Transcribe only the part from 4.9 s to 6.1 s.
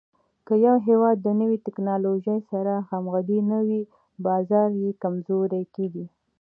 کمزوری کېږي.